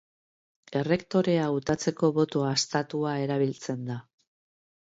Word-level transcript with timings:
Errektorea 0.79 1.43
hautatzeko 1.49 2.11
boto 2.17 2.43
haztatua 2.47 3.15
erabiltzen 3.27 3.87
da. 3.95 4.03